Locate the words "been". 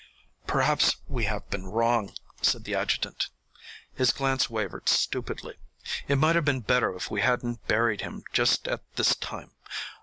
1.51-1.67, 6.45-6.61